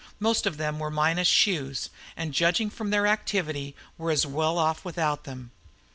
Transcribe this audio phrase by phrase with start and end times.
[0.19, 4.83] Most of them were minus shoes, and judging from their activity were as well off
[4.83, 5.51] without them.